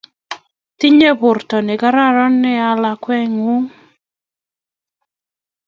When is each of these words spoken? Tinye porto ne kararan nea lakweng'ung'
Tinye 0.79 1.09
porto 1.21 1.57
ne 1.65 1.75
kararan 1.81 2.33
nea 2.43 2.69
lakweng'ung' 2.81 3.69